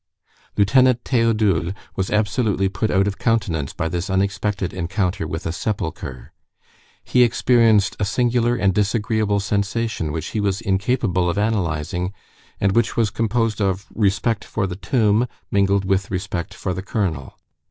Lieutenant 0.57 1.03
Théodule 1.03 1.75
was 1.95 2.09
absolutely 2.09 2.67
put 2.69 2.89
out 2.89 3.05
of 3.05 3.19
countenance 3.19 3.71
by 3.71 3.87
this 3.87 4.09
unexpected 4.09 4.73
encounter 4.73 5.27
with 5.27 5.45
a 5.45 5.51
sepulchre; 5.51 6.33
he 7.03 7.21
experienced 7.21 7.95
a 7.99 8.05
singular 8.05 8.55
and 8.55 8.73
disagreeable 8.73 9.39
sensation 9.39 10.11
which 10.11 10.29
he 10.29 10.39
was 10.39 10.59
incapable 10.59 11.29
of 11.29 11.37
analyzing, 11.37 12.13
and 12.59 12.71
which 12.75 12.97
was 12.97 13.11
composed 13.11 13.61
of 13.61 13.85
respect 13.93 14.43
for 14.43 14.65
the 14.65 14.75
tomb, 14.75 15.27
mingled 15.51 15.85
with 15.85 16.09
respect 16.09 16.55
for 16.55 16.73
the 16.73 16.81
colonel. 16.81 17.37